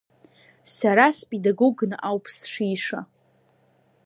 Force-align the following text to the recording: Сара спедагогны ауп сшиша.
Сара 0.75 1.05
спедагогны 1.19 1.95
ауп 2.09 2.25
сшиша. 2.35 2.99